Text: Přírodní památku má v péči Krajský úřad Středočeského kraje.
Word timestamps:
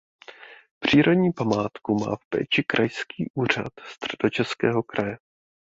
Přírodní 0.79 1.33
památku 1.33 1.99
má 1.99 2.15
v 2.15 2.25
péči 2.29 2.63
Krajský 2.67 3.25
úřad 3.35 3.73
Středočeského 3.83 4.83
kraje. 4.83 5.17